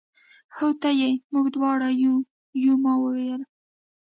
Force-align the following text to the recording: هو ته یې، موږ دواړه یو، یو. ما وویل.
هو 0.55 0.69
ته 0.81 0.89
یې، 1.01 1.11
موږ 1.33 1.45
دواړه 1.55 1.87
یو، 2.03 2.15
یو. 2.63 2.75
ما 2.83 2.93
وویل. 3.03 3.41